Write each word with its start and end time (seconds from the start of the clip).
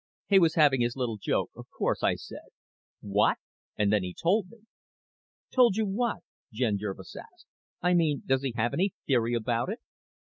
He 0.25 0.39
was 0.39 0.55
having 0.55 0.81
his 0.81 0.95
little 0.95 1.17
joke, 1.19 1.51
of 1.55 1.67
course. 1.69 2.01
I 2.01 2.15
said, 2.15 2.47
'What?' 3.01 3.37
and 3.77 3.93
then 3.93 4.01
he 4.01 4.15
told 4.15 4.49
me." 4.49 4.61
"Told 5.51 5.75
you 5.75 5.85
what?" 5.85 6.23
Jen 6.51 6.79
Jervis 6.79 7.15
asked. 7.15 7.45
"I 7.83 7.93
mean, 7.93 8.23
does 8.25 8.41
he 8.41 8.53
have 8.55 8.73
any 8.73 8.95
theory 9.05 9.35
about 9.35 9.69
it?" 9.69 9.79